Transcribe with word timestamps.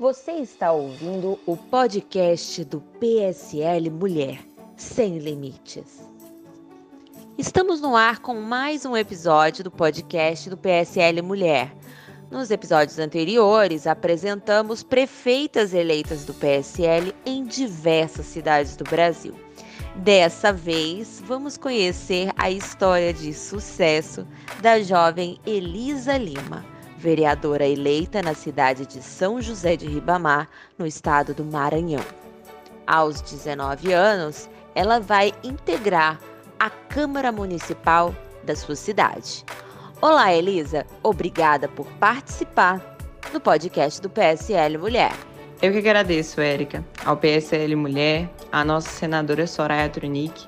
Você 0.00 0.32
está 0.32 0.72
ouvindo 0.72 1.38
o 1.44 1.58
podcast 1.58 2.64
do 2.64 2.80
PSL 2.80 3.90
Mulher 3.90 4.42
Sem 4.74 5.18
Limites. 5.18 6.08
Estamos 7.36 7.82
no 7.82 7.94
ar 7.94 8.20
com 8.20 8.32
mais 8.32 8.86
um 8.86 8.96
episódio 8.96 9.62
do 9.62 9.70
podcast 9.70 10.48
do 10.48 10.56
PSL 10.56 11.20
Mulher. 11.20 11.76
Nos 12.30 12.50
episódios 12.50 12.98
anteriores, 12.98 13.86
apresentamos 13.86 14.82
prefeitas 14.82 15.74
eleitas 15.74 16.24
do 16.24 16.32
PSL 16.32 17.14
em 17.26 17.44
diversas 17.44 18.24
cidades 18.24 18.76
do 18.76 18.84
Brasil. 18.84 19.34
Dessa 19.96 20.50
vez, 20.50 21.22
vamos 21.26 21.58
conhecer 21.58 22.32
a 22.38 22.50
história 22.50 23.12
de 23.12 23.34
sucesso 23.34 24.26
da 24.62 24.80
jovem 24.80 25.38
Elisa 25.44 26.16
Lima 26.16 26.79
vereadora 27.00 27.66
eleita 27.66 28.20
na 28.20 28.34
cidade 28.34 28.84
de 28.84 29.02
São 29.02 29.40
José 29.40 29.74
de 29.74 29.86
Ribamar, 29.86 30.46
no 30.78 30.86
estado 30.86 31.32
do 31.32 31.42
Maranhão. 31.42 32.04
Aos 32.86 33.22
19 33.22 33.90
anos, 33.90 34.50
ela 34.74 35.00
vai 35.00 35.32
integrar 35.42 36.20
a 36.58 36.68
Câmara 36.68 37.32
Municipal 37.32 38.14
da 38.44 38.54
sua 38.54 38.76
cidade. 38.76 39.46
Olá, 40.02 40.32
Elisa. 40.34 40.86
Obrigada 41.02 41.68
por 41.68 41.86
participar 41.92 42.96
do 43.32 43.40
podcast 43.40 44.02
do 44.02 44.10
PSL 44.10 44.76
Mulher. 44.76 45.12
Eu 45.62 45.72
que 45.72 45.78
agradeço, 45.78 46.38
Érica, 46.40 46.84
ao 47.04 47.16
PSL 47.16 47.76
Mulher, 47.76 48.30
à 48.52 48.62
nossa 48.62 48.90
senadora 48.90 49.46
Soraya 49.46 49.88
Trunic 49.88 50.46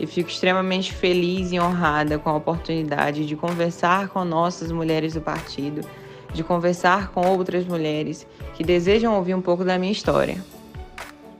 e 0.00 0.06
fico 0.06 0.30
extremamente 0.30 0.94
feliz 0.94 1.52
e 1.52 1.60
honrada 1.60 2.18
com 2.18 2.30
a 2.30 2.36
oportunidade 2.36 3.26
de 3.26 3.36
conversar 3.36 4.08
com 4.08 4.24
nossas 4.24 4.72
mulheres 4.72 5.12
do 5.12 5.20
partido, 5.20 5.86
de 6.32 6.42
conversar 6.42 7.12
com 7.12 7.20
outras 7.28 7.66
mulheres 7.66 8.26
que 8.54 8.64
desejam 8.64 9.14
ouvir 9.14 9.34
um 9.34 9.42
pouco 9.42 9.62
da 9.62 9.78
minha 9.78 9.92
história. 9.92 10.42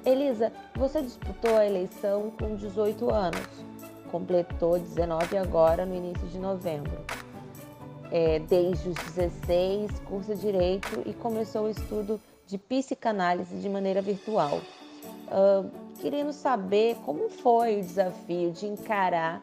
Elisa, 0.04 0.52
você 0.76 1.00
disputou 1.00 1.56
a 1.56 1.66
eleição 1.66 2.32
com 2.38 2.54
18 2.54 3.10
anos, 3.10 3.48
completou 4.10 4.78
19 4.78 5.38
agora 5.38 5.86
no 5.86 5.94
início 5.94 6.26
de 6.28 6.38
novembro. 6.38 6.98
É, 8.12 8.40
desde 8.40 8.88
os 8.88 8.96
16, 9.14 10.00
cursa 10.04 10.34
Direito 10.34 11.02
e 11.06 11.14
começou 11.14 11.66
o 11.66 11.70
estudo 11.70 12.20
de 12.46 12.58
psicanálise 12.58 13.56
de 13.56 13.68
maneira 13.68 14.02
virtual. 14.02 14.60
Uh, 15.28 15.70
querendo 16.00 16.32
saber 16.32 16.96
como 17.04 17.28
foi 17.28 17.80
o 17.80 17.82
desafio 17.82 18.50
de 18.52 18.66
encarar 18.66 19.42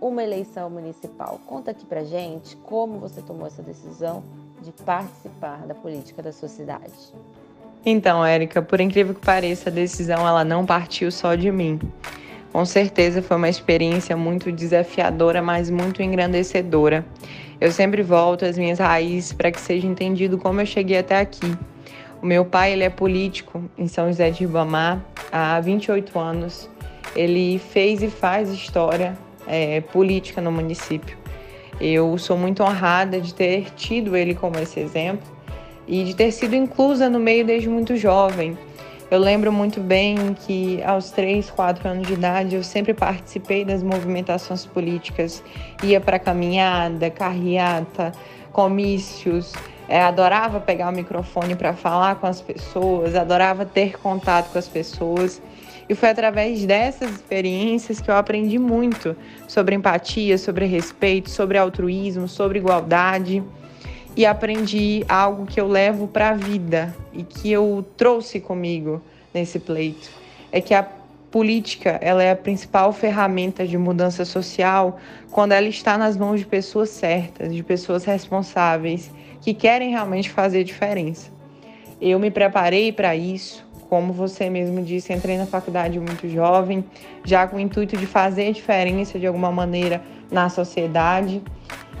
uma 0.00 0.22
eleição 0.22 0.70
municipal. 0.70 1.40
Conta 1.46 1.72
aqui 1.72 1.84
pra 1.84 2.04
gente 2.04 2.56
como 2.56 2.98
você 2.98 3.20
tomou 3.20 3.46
essa 3.46 3.62
decisão 3.62 4.22
de 4.62 4.72
participar 4.84 5.66
da 5.66 5.74
política 5.74 6.22
da 6.22 6.32
sua 6.32 6.48
cidade. 6.48 6.92
Então, 7.84 8.24
Érica, 8.24 8.60
por 8.60 8.80
incrível 8.80 9.14
que 9.14 9.20
pareça, 9.20 9.70
a 9.70 9.72
decisão 9.72 10.26
ela 10.26 10.44
não 10.44 10.64
partiu 10.64 11.10
só 11.12 11.34
de 11.34 11.50
mim. 11.50 11.78
Com 12.52 12.64
certeza 12.64 13.22
foi 13.22 13.36
uma 13.36 13.48
experiência 13.48 14.16
muito 14.16 14.50
desafiadora, 14.50 15.42
mas 15.42 15.70
muito 15.70 16.02
engrandecedora. 16.02 17.04
Eu 17.60 17.70
sempre 17.70 18.02
volto 18.02 18.44
às 18.44 18.56
minhas 18.56 18.78
raízes 18.78 19.32
para 19.32 19.50
que 19.50 19.60
seja 19.60 19.86
entendido 19.86 20.38
como 20.38 20.60
eu 20.60 20.66
cheguei 20.66 20.98
até 20.98 21.20
aqui. 21.20 21.56
O 22.20 22.26
meu 22.26 22.44
pai 22.44 22.72
ele 22.72 22.82
é 22.82 22.90
político 22.90 23.62
em 23.78 23.86
São 23.86 24.08
José 24.08 24.30
de 24.30 24.40
Ribamar 24.40 25.00
há 25.30 25.60
28 25.60 26.18
anos. 26.18 26.68
Ele 27.14 27.58
fez 27.58 28.02
e 28.02 28.08
faz 28.08 28.50
história 28.50 29.16
é, 29.46 29.80
política 29.80 30.40
no 30.40 30.50
município. 30.50 31.16
Eu 31.80 32.18
sou 32.18 32.36
muito 32.36 32.62
honrada 32.62 33.20
de 33.20 33.32
ter 33.32 33.70
tido 33.76 34.16
ele 34.16 34.34
como 34.34 34.58
esse 34.58 34.80
exemplo 34.80 35.26
e 35.86 36.02
de 36.02 36.14
ter 36.14 36.32
sido 36.32 36.56
inclusa 36.56 37.08
no 37.08 37.20
meio 37.20 37.44
desde 37.44 37.68
muito 37.68 37.96
jovem. 37.96 38.58
Eu 39.10 39.20
lembro 39.20 39.50
muito 39.52 39.80
bem 39.80 40.34
que 40.34 40.82
aos 40.82 41.10
3, 41.12 41.48
4 41.50 41.88
anos 41.88 42.06
de 42.06 42.12
idade 42.12 42.56
eu 42.56 42.64
sempre 42.64 42.92
participei 42.92 43.64
das 43.64 43.82
movimentações 43.82 44.66
políticas, 44.66 45.42
ia 45.82 45.98
para 45.98 46.18
caminhada, 46.18 47.08
carreata, 47.08 48.12
comícios, 48.52 49.54
é, 49.88 50.02
adorava 50.02 50.60
pegar 50.60 50.90
o 50.90 50.92
microfone 50.92 51.56
para 51.56 51.72
falar 51.72 52.16
com 52.16 52.26
as 52.26 52.42
pessoas, 52.42 53.14
adorava 53.14 53.64
ter 53.64 53.98
contato 53.98 54.52
com 54.52 54.58
as 54.58 54.68
pessoas. 54.68 55.40
E 55.88 55.94
foi 55.94 56.10
através 56.10 56.66
dessas 56.66 57.10
experiências 57.10 57.98
que 57.98 58.10
eu 58.10 58.16
aprendi 58.16 58.58
muito 58.58 59.16
sobre 59.48 59.74
empatia, 59.74 60.36
sobre 60.36 60.66
respeito, 60.66 61.30
sobre 61.30 61.56
altruísmo, 61.56 62.28
sobre 62.28 62.58
igualdade. 62.58 63.42
E 64.14 64.26
aprendi 64.26 65.04
algo 65.08 65.46
que 65.46 65.58
eu 65.58 65.66
levo 65.66 66.06
para 66.06 66.30
a 66.30 66.34
vida 66.34 66.94
e 67.12 67.22
que 67.22 67.50
eu 67.50 67.86
trouxe 67.96 68.40
comigo 68.40 69.00
nesse 69.32 69.58
pleito. 69.58 70.10
É 70.52 70.60
que 70.60 70.74
a 70.74 70.86
política 71.30 71.98
ela 72.02 72.22
é 72.22 72.32
a 72.32 72.36
principal 72.36 72.92
ferramenta 72.92 73.66
de 73.66 73.78
mudança 73.78 74.24
social 74.24 74.98
quando 75.30 75.52
ela 75.52 75.68
está 75.68 75.96
nas 75.96 76.16
mãos 76.16 76.40
de 76.40 76.46
pessoas 76.46 76.90
certas, 76.90 77.54
de 77.54 77.62
pessoas 77.62 78.04
responsáveis 78.04 79.10
que 79.40 79.54
querem 79.54 79.90
realmente 79.90 80.30
fazer 80.30 80.64
diferença. 80.64 81.30
Eu 82.00 82.18
me 82.18 82.30
preparei 82.30 82.92
para 82.92 83.16
isso, 83.16 83.66
como 83.88 84.12
você 84.12 84.50
mesmo 84.50 84.82
disse, 84.82 85.12
entrei 85.12 85.36
na 85.36 85.46
faculdade 85.46 85.98
muito 85.98 86.28
jovem, 86.28 86.84
já 87.24 87.46
com 87.46 87.56
o 87.56 87.60
intuito 87.60 87.96
de 87.96 88.06
fazer 88.06 88.52
diferença 88.52 89.18
de 89.18 89.26
alguma 89.26 89.50
maneira 89.50 90.02
na 90.30 90.48
sociedade. 90.48 91.42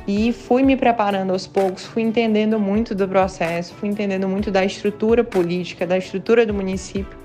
E 0.06 0.32
fui 0.32 0.62
me 0.62 0.76
preparando 0.76 1.32
aos 1.32 1.46
poucos, 1.46 1.84
fui 1.84 2.02
entendendo 2.02 2.58
muito 2.58 2.94
do 2.94 3.06
processo, 3.08 3.74
fui 3.74 3.88
entendendo 3.88 4.28
muito 4.28 4.50
da 4.50 4.64
estrutura 4.64 5.22
política, 5.22 5.86
da 5.86 5.98
estrutura 5.98 6.46
do 6.46 6.54
município. 6.54 7.18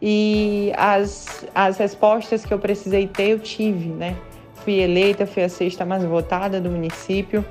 E 0.00 0.72
as, 0.76 1.46
as 1.54 1.78
respostas 1.78 2.44
que 2.44 2.52
eu 2.52 2.58
precisei 2.58 3.06
ter, 3.06 3.30
eu 3.30 3.38
tive, 3.38 3.88
né? 3.88 4.16
Fui 4.56 4.74
eleita, 4.74 5.26
fui 5.26 5.42
a 5.42 5.48
sexta 5.48 5.84
mais 5.84 6.04
votada 6.04 6.60
do 6.60 6.70
município 6.70 7.44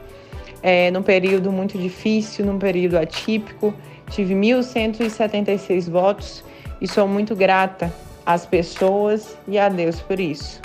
é, 0.68 0.92
num 0.92 1.02
período 1.02 1.50
muito 1.50 1.78
difícil, 1.78 2.46
num 2.46 2.60
período 2.60 2.98
atípico. 2.98 3.74
Tive 4.10 4.34
1.176 4.34 5.90
votos 5.90 6.44
e 6.82 6.88
sou 6.90 7.08
muito 7.08 7.34
grata 7.38 7.90
às 8.26 8.46
pessoas 8.46 9.38
e 9.48 9.58
a 9.58 9.70
Deus 9.70 10.02
por 10.02 10.20
isso. 10.20 10.62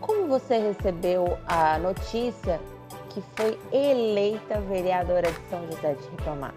Como 0.00 0.26
você 0.26 0.58
recebeu 0.58 1.38
a 1.46 1.78
notícia 1.78 2.60
que 3.10 3.22
foi 3.36 3.56
eleita 3.72 4.60
vereadora 4.62 5.30
de 5.30 5.38
São 5.48 5.64
José 5.70 5.94
de 5.94 6.08
Ribamar? 6.18 6.54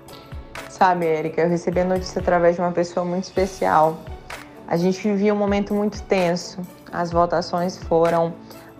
Sabe, 0.69 1.05
Érica, 1.05 1.43
eu 1.43 1.49
recebi 1.49 1.81
a 1.81 1.85
notícia 1.85 2.19
através 2.19 2.55
de 2.55 2.61
uma 2.63 2.71
pessoa 2.71 3.05
muito 3.05 3.25
especial. 3.25 3.99
A 4.67 4.75
gente 4.75 5.07
vivia 5.07 5.31
um 5.31 5.37
momento 5.37 5.71
muito 5.71 6.01
tenso. 6.01 6.61
As 6.91 7.11
votações 7.11 7.77
foram 7.77 8.33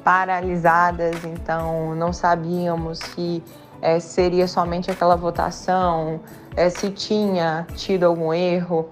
paralisadas, 0.04 1.24
então 1.24 1.96
não 1.96 2.12
sabíamos 2.12 3.00
se 3.00 3.44
é, 3.82 4.00
seria 4.00 4.48
somente 4.48 4.92
aquela 4.92 5.16
votação, 5.16 6.20
é, 6.56 6.70
se 6.70 6.90
tinha 6.92 7.66
tido 7.76 8.06
algum 8.06 8.34
erro. 8.34 8.90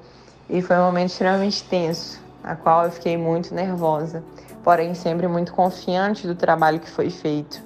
E 0.49 0.61
foi 0.61 0.75
um 0.77 0.83
momento 0.83 1.11
extremamente 1.11 1.63
tenso, 1.63 2.19
na 2.43 2.55
qual 2.55 2.85
eu 2.85 2.91
fiquei 2.91 3.15
muito 3.15 3.53
nervosa, 3.53 4.23
porém 4.63 4.95
sempre 4.95 5.27
muito 5.27 5.53
confiante 5.53 6.25
do 6.25 6.33
trabalho 6.33 6.79
que 6.79 6.89
foi 6.89 7.11
feito. 7.11 7.61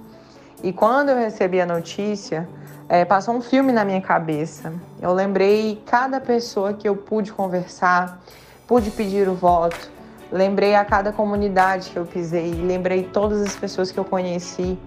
E 0.62 0.74
quando 0.74 1.10
eu 1.10 1.18
recebi 1.18 1.62
a 1.62 1.66
notícia, 1.66 2.48
é, 2.90 3.06
passou 3.06 3.36
um 3.36 3.42
filme 3.42 3.72
na 3.72 3.86
minha 3.86 4.02
cabeça. 4.02 4.74
Eu 5.02 5.14
lembrei 5.14 5.82
cada 5.86 6.20
pessoa 6.20 6.74
que 6.74 6.88
eu 6.88 6.96
pude 6.96 7.32
conversar, 7.32 8.22
pude 8.68 8.92
pedir 8.92 9.28
o 9.30 9.36
voto, 9.36 9.90
Lembrei 10.34 10.74
a 10.74 10.84
cada 10.84 11.14
comunidade 11.14 11.92
que 11.92 11.96
eu 11.96 12.08
pisei, 12.08 12.56
lembrei 12.56 13.04
todas 13.04 13.40
as 13.40 13.56
pessoas 13.56 13.92
que 13.92 14.00
eu 14.00 14.04
conheci, 14.04 14.80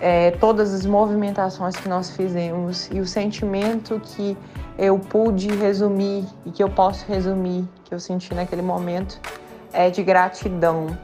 é, 0.00 0.30
todas 0.30 0.72
as 0.72 0.86
movimentações 0.86 1.74
que 1.74 1.88
nós 1.88 2.12
fizemos 2.12 2.88
e 2.92 3.00
o 3.00 3.04
sentimento 3.04 4.00
que 4.00 4.38
eu 4.78 4.96
pude 4.96 5.48
resumir 5.48 6.24
e 6.44 6.52
que 6.52 6.62
eu 6.62 6.70
posso 6.70 7.04
resumir, 7.08 7.68
que 7.84 7.92
eu 7.92 7.98
senti 7.98 8.32
naquele 8.32 8.62
momento, 8.62 9.20
é 9.72 9.90
de 9.90 10.04
gratidão. 10.04 10.96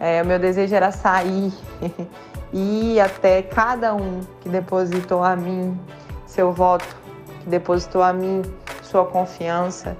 É, 0.00 0.22
o 0.22 0.26
meu 0.26 0.38
desejo 0.38 0.74
era 0.74 0.90
sair 0.90 1.52
e 2.54 2.94
ir 2.94 3.00
até 3.00 3.42
cada 3.42 3.94
um 3.94 4.22
que 4.40 4.48
depositou 4.48 5.22
a 5.22 5.36
mim 5.36 5.78
seu 6.26 6.54
voto, 6.54 6.96
que 7.42 7.50
depositou 7.50 8.02
a 8.02 8.14
mim 8.14 8.40
sua 8.82 9.04
confiança 9.04 9.94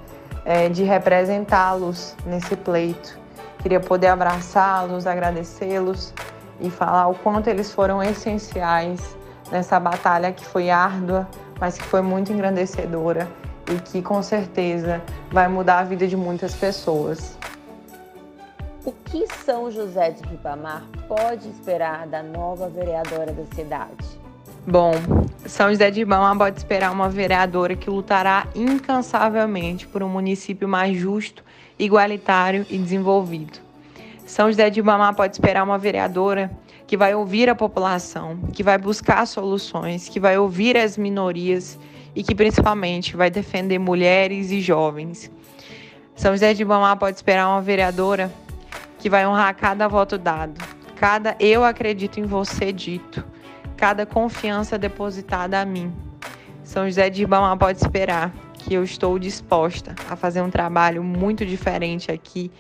é, 0.45 0.69
de 0.69 0.83
representá-los 0.85 2.17
nesse 2.27 2.57
pleito. 2.57 3.19
Queria 3.59 3.81
poder 3.81 4.09
abraçá-los, 4.09 5.07
agradecê-los 5.07 6.13
e 6.61 6.71
falar 6.71 7.09
o 7.09 7.15
quanto 7.15 7.49
eles 7.49 7.73
foram 7.73 8.03
essenciais 8.03 9.17
nessa 9.51 9.81
batalha 9.81 10.33
que 10.33 10.45
foi 10.45 10.71
árdua, 10.71 11.29
mas 11.59 11.79
que 11.79 11.85
foi 11.85 12.03
muito 12.03 12.33
engrandecedora 12.33 13.29
e 13.71 13.77
que 13.77 14.03
com 14.03 14.23
certeza 14.23 15.03
vai 15.31 15.49
mudar 15.49 15.79
a 15.79 15.85
vida 15.85 16.07
de 16.07 16.17
muitas 16.17 16.55
pessoas. 16.55 17.39
O 18.85 18.93
que 18.93 19.27
São 19.45 19.71
José 19.71 20.11
de 20.11 20.23
Ribamar 20.29 20.85
pode 21.09 21.49
esperar 21.49 22.07
da 22.07 22.23
nova 22.23 22.69
vereadora 22.69 23.33
da 23.33 23.45
cidade? 23.55 24.24
Bom, 24.67 24.93
São 25.45 25.69
José 25.69 25.91
de 25.91 26.01
Ribamar 26.01 26.39
pode 26.39 26.57
esperar 26.57 26.91
uma 26.91 27.11
vereadora 27.11 27.77
que 27.77 27.91
lutará 27.91 28.47
incansavelmente 28.55 29.87
por 29.87 30.03
um 30.03 30.09
município 30.09 30.67
mais 30.67 30.97
justo, 30.97 31.45
igualitário 31.79 32.65
e 32.71 32.79
desenvolvido. 32.79 33.59
São 34.25 34.47
José 34.47 34.71
de 34.71 34.81
Ribamar 34.81 35.15
pode 35.15 35.35
esperar 35.35 35.65
uma 35.65 35.77
vereadora 35.77 36.51
que 36.87 36.97
vai 36.97 37.15
ouvir 37.15 37.51
a 37.51 37.55
população, 37.55 38.39
que 38.55 38.63
vai 38.63 38.79
buscar 38.79 39.27
soluções, 39.27 40.09
que 40.09 40.19
vai 40.19 40.39
ouvir 40.39 40.79
as 40.79 40.97
minorias 40.97 41.79
e 42.17 42.23
que 42.23 42.35
principalmente 42.35 43.15
vai 43.19 43.31
defender 43.31 43.79
mulheres 43.79 44.51
e 44.51 44.63
jovens. 44.63 45.31
São 46.17 46.33
José 46.33 46.55
de 46.55 46.61
Ribamar 46.61 46.97
pode 46.97 47.19
esperar 47.19 47.49
uma 47.49 47.61
vereadora 47.61 48.33
que 48.99 49.11
vai 49.11 49.27
honrar 49.27 49.55
cada 49.57 49.87
voto 49.89 50.17
dado, 50.17 50.59
cada 50.97 51.37
eu 51.39 51.63
acredito 51.63 52.19
em 52.19 52.25
você 52.25 52.73
dito 52.73 53.34
cada 53.85 54.07
confiança 54.07 54.79
depositada 54.79 55.61
a 55.61 55.65
mim. 55.67 55.95
São 56.63 56.87
José 56.87 57.11
de 57.11 57.21
Ribamar 57.21 57.55
pode 57.59 57.77
esperar 57.81 58.33
que 58.55 58.73
eu 58.73 58.83
estou 58.83 59.19
disposta 59.19 59.95
a 60.09 60.17
fazer 60.17 60.41
um 60.41 60.49
trabalho 60.49 61.05
muito 61.05 61.45
diferente 61.45 62.11
aqui 62.11 62.51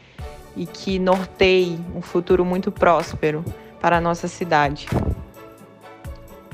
e 0.54 0.66
que 0.66 0.98
norteie 0.98 1.82
um 1.96 2.02
futuro 2.02 2.44
muito 2.44 2.70
próspero 2.70 3.42
para 3.80 3.96
a 3.96 4.00
nossa 4.02 4.28
cidade. 4.28 4.86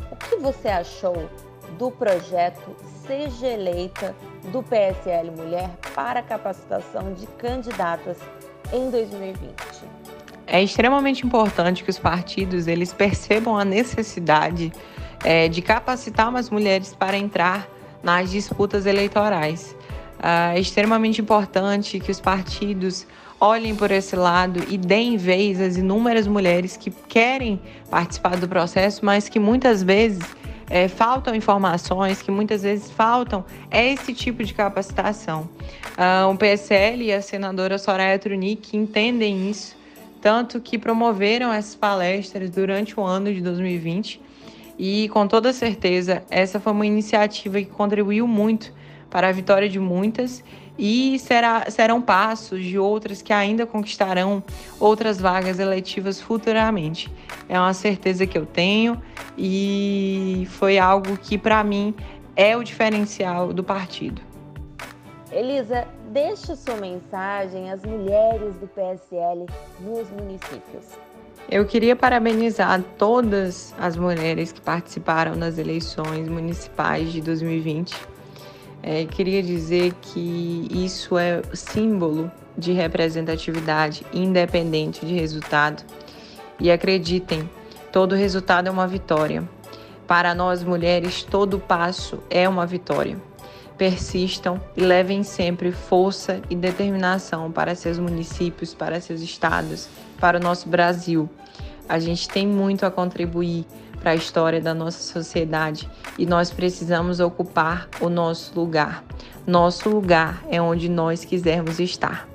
O 0.09 0.15
que 0.15 0.37
você 0.37 0.69
achou 0.69 1.29
do 1.77 1.91
projeto 1.91 2.77
Seja 3.05 3.49
Eleita 3.49 4.15
do 4.53 4.63
PSL 4.63 5.33
Mulher 5.33 5.69
para 5.97 6.23
capacitação 6.23 7.13
de 7.13 7.27
candidatas 7.27 8.19
em 8.73 8.89
2020? 8.89 10.00
É 10.53 10.61
extremamente 10.61 11.25
importante 11.25 11.85
que 11.85 11.91
os 11.91 11.99
partidos 11.99 12.67
eles 12.67 12.93
percebam 12.93 13.57
a 13.57 13.65
necessidade 13.65 14.73
é, 15.23 15.49
de 15.49 15.63
capacitar 15.63 16.35
as 16.35 16.51
mulheres 16.51 16.93
para 16.93 17.17
entrar 17.17 17.69
nas 18.03 18.33
disputas 18.33 18.85
eleitorais. 18.85 19.77
É 20.21 20.59
extremamente 20.59 21.21
importante 21.21 22.01
que 22.01 22.11
os 22.11 22.21
partidos 22.21 23.07
olhem 23.41 23.77
por 23.77 23.93
esse 23.93 24.17
lado 24.17 24.61
e 24.69 24.77
deem 24.77 25.17
vez 25.17 25.61
às 25.61 25.77
inúmeras 25.77 26.27
mulheres 26.27 26.77
que 26.77 26.91
querem 26.91 27.61
participar 27.89 28.37
do 28.37 28.49
processo, 28.49 29.05
mas 29.05 29.29
que 29.29 29.39
muitas 29.39 29.85
vezes 29.85 30.23
é, 30.69 30.89
faltam 30.89 31.33
informações, 31.33 32.21
que 32.21 32.31
muitas 32.31 32.63
vezes 32.63 32.91
faltam 32.91 33.45
esse 33.71 34.13
tipo 34.13 34.43
de 34.43 34.53
capacitação. 34.53 35.49
Uh, 35.97 36.29
o 36.31 36.37
PSL 36.37 37.05
e 37.05 37.13
a 37.13 37.23
senadora 37.23 37.79
Soraya 37.79 38.19
Trunic 38.19 38.77
entendem 38.77 39.49
isso 39.49 39.80
tanto 40.21 40.61
que 40.61 40.79
promoveram 40.79 41.53
essas 41.53 41.75
palestras 41.75 42.51
durante 42.51 42.99
o 42.99 43.03
ano 43.03 43.33
de 43.33 43.41
2020 43.41 44.21
e 44.79 45.09
com 45.11 45.27
toda 45.27 45.53
certeza 45.53 46.23
essa 46.31 46.59
foi 46.59 46.73
uma 46.73 46.87
iniciativa 46.87 47.59
que 47.59 47.67
contribuiu 47.67 48.27
muito 48.27 48.73
para 49.11 49.29
a 49.29 49.33
vitória 49.33 49.69
de 49.69 49.79
muitas 49.79 50.43
e 50.79 51.19
será, 51.19 51.67
serão 51.69 52.01
passos 52.01 52.65
de 52.65 52.79
outras 52.79 53.21
que 53.21 53.33
ainda 53.33 53.67
conquistarão 53.67 54.43
outras 54.79 55.21
vagas 55.21 55.59
eletivas 55.59 56.21
futuramente. 56.21 57.13
É 57.49 57.59
uma 57.61 57.75
certeza 57.75 58.27
que 58.27 58.39
eu 58.39 58.47
tenho 58.47 59.01
e 59.37 60.47
foi 60.53 60.79
algo 60.79 61.19
que 61.19 61.37
para 61.37 61.63
mim 61.63 61.95
é 62.35 62.57
o 62.57 62.65
diferencial 62.65 63.53
do 63.53 63.63
partido. 63.63 64.30
Elisa, 65.33 65.87
deixe 66.09 66.57
sua 66.57 66.75
mensagem 66.77 67.71
às 67.71 67.85
mulheres 67.85 68.57
do 68.57 68.67
PSL 68.67 69.47
nos 69.81 70.11
municípios. 70.11 70.87
Eu 71.49 71.65
queria 71.65 71.95
parabenizar 71.95 72.83
todas 72.99 73.73
as 73.79 73.97
mulheres 73.97 74.51
que 74.51 74.61
participaram 74.61 75.39
das 75.39 75.57
eleições 75.57 76.29
municipais 76.29 77.13
de 77.13 77.21
2020. 77.21 77.95
É, 78.83 79.05
queria 79.05 79.41
dizer 79.41 79.93
que 80.03 80.67
isso 80.69 81.17
é 81.17 81.43
símbolo 81.55 82.31
de 82.59 82.73
representatividade 82.73 84.05
independente 84.13 85.07
de 85.07 85.15
resultado. 85.15 85.85
E 86.59 86.73
acreditem, 86.73 87.49
todo 87.93 88.17
resultado 88.17 88.67
é 88.67 88.71
uma 88.71 88.89
vitória. 88.89 89.49
Para 90.09 90.35
nós 90.35 90.65
mulheres, 90.65 91.23
todo 91.23 91.61
passo 91.61 92.19
é 92.29 92.49
uma 92.49 92.67
vitória 92.67 93.30
persistam 93.81 94.61
e 94.77 94.83
levem 94.83 95.23
sempre 95.23 95.73
força 95.73 96.43
e 96.51 96.55
determinação 96.55 97.51
para 97.51 97.75
seus 97.75 97.99
municípios, 97.99 98.75
para 98.75 99.01
seus 99.01 99.23
estados, 99.23 99.89
para 100.21 100.37
o 100.37 100.43
nosso 100.43 100.69
Brasil. 100.69 101.31
A 101.89 101.99
gente 101.99 102.29
tem 102.29 102.47
muito 102.47 102.85
a 102.85 102.91
contribuir 102.91 103.65
para 103.99 104.11
a 104.11 104.15
história 104.15 104.61
da 104.61 104.75
nossa 104.75 105.03
sociedade 105.03 105.89
e 106.19 106.27
nós 106.27 106.51
precisamos 106.51 107.21
ocupar 107.21 107.89
o 108.03 108.11
nosso 108.11 108.53
lugar. 108.55 109.03
Nosso 109.47 109.89
lugar 109.89 110.45
é 110.51 110.61
onde 110.61 110.87
nós 110.87 111.25
quisermos 111.25 111.81
estar. 111.81 112.29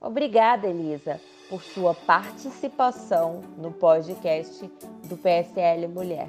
Obrigada, 0.00 0.68
Elisa, 0.68 1.20
por 1.50 1.60
sua 1.64 1.94
participação 1.94 3.42
no 3.56 3.72
podcast 3.72 4.70
do 5.02 5.16
PSL 5.16 5.88
Mulher. 5.88 6.28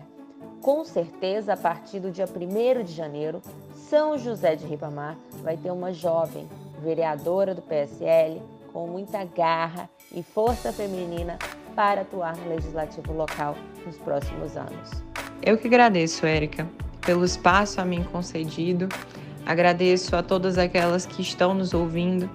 Com 0.61 0.83
certeza, 0.83 1.53
a 1.53 1.57
partir 1.57 2.01
do 2.01 2.11
dia 2.11 2.25
1 2.25 2.83
de 2.83 2.93
janeiro, 2.93 3.41
São 3.73 4.17
José 4.17 4.57
de 4.57 4.67
Ribamar 4.67 5.15
vai 5.41 5.55
ter 5.55 5.71
uma 5.71 5.93
jovem 5.93 6.47
vereadora 6.83 7.55
do 7.55 7.61
PSL 7.61 8.41
com 8.73 8.85
muita 8.85 9.23
garra 9.23 9.89
e 10.11 10.21
força 10.21 10.73
feminina 10.73 11.39
para 11.75 12.01
atuar 12.01 12.35
no 12.35 12.49
legislativo 12.49 13.13
local 13.13 13.55
nos 13.85 13.97
próximos 13.97 14.57
anos. 14.57 14.91
Eu 15.41 15.57
que 15.57 15.67
agradeço, 15.67 16.25
Érica, 16.25 16.67
pelo 17.05 17.23
espaço 17.23 17.79
a 17.79 17.85
mim 17.85 18.03
concedido. 18.11 18.89
Agradeço 19.45 20.13
a 20.15 20.21
todas 20.21 20.57
aquelas 20.57 21.05
que 21.05 21.21
estão 21.21 21.53
nos 21.53 21.73
ouvindo. 21.73 22.29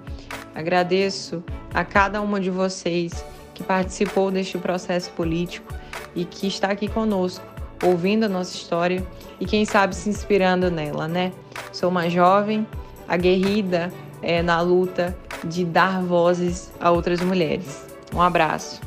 Agradeço 0.54 1.44
a 1.74 1.84
cada 1.84 2.22
uma 2.22 2.40
de 2.40 2.50
vocês 2.50 3.22
que 3.52 3.62
participou 3.62 4.30
deste 4.30 4.56
processo 4.56 5.10
político 5.12 5.72
e 6.16 6.24
que 6.24 6.46
está 6.46 6.70
aqui 6.70 6.88
conosco 6.88 7.53
ouvindo 7.84 8.24
a 8.24 8.28
nossa 8.28 8.54
história 8.54 9.06
e 9.38 9.46
quem 9.46 9.64
sabe 9.64 9.94
se 9.94 10.08
inspirando 10.08 10.70
nela, 10.70 11.06
né? 11.06 11.32
Sou 11.72 11.90
uma 11.90 12.08
jovem 12.08 12.66
aguerrida 13.06 13.92
é, 14.22 14.42
na 14.42 14.60
luta 14.60 15.16
de 15.44 15.64
dar 15.64 16.02
vozes 16.02 16.72
a 16.80 16.90
outras 16.90 17.20
mulheres. 17.20 17.86
Um 18.14 18.22
abraço. 18.22 18.80